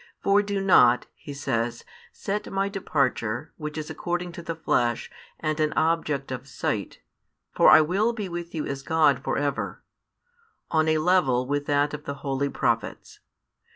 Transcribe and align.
For 0.23 0.41
do 0.41 0.59
not, 0.59 1.05
He 1.13 1.31
says, 1.31 1.85
set 2.11 2.51
My 2.51 2.69
departure, 2.69 3.53
which 3.57 3.77
is 3.77 3.91
according 3.91 4.31
to 4.31 4.41
the 4.41 4.55
flesh 4.55 5.11
and 5.39 5.59
an 5.59 5.73
object 5.73 6.31
of 6.31 6.47
sight 6.47 7.01
(for 7.53 7.69
I 7.69 7.81
will 7.81 8.11
be 8.11 8.27
with 8.27 8.55
you 8.55 8.65
as 8.65 8.81
God 8.81 9.23
for 9.23 9.37
ever), 9.37 9.83
on 10.71 10.87
a 10.87 10.97
level 10.97 11.45
with 11.45 11.67
that 11.67 11.93
of 11.93 12.05
the 12.05 12.15
holy 12.25 12.49
prophets. 12.49 13.19